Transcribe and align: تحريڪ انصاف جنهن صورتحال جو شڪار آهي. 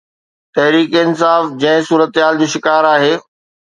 تحريڪ 0.57 0.91
انصاف 1.03 1.43
جنهن 1.61 1.87
صورتحال 1.93 2.33
جو 2.41 2.47
شڪار 2.59 2.93
آهي. 2.97 3.15